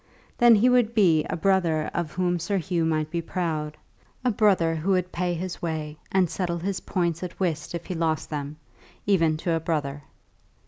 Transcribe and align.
Then 0.39 0.55
he 0.55 0.67
would 0.67 0.95
be 0.95 1.23
a 1.25 1.37
brother 1.37 1.91
of 1.93 2.13
whom 2.13 2.39
Sir 2.39 2.57
Hugh 2.57 2.85
might 2.85 3.11
be 3.11 3.21
proud; 3.21 3.77
a 4.25 4.31
brother 4.31 4.75
who 4.77 4.93
would 4.93 5.11
pay 5.11 5.35
his 5.35 5.61
way, 5.61 5.95
and 6.11 6.27
settle 6.27 6.57
his 6.57 6.79
points 6.79 7.21
at 7.21 7.39
whist 7.39 7.75
if 7.75 7.85
he 7.85 7.93
lost 7.93 8.31
them, 8.31 8.57
even 9.05 9.37
to 9.37 9.53
a 9.53 9.59
brother. 9.59 10.01